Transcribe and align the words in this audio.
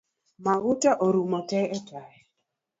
Mauta 0.47 0.91
orumo 1.07 1.39
te 1.49 1.59
etaya 1.79 2.21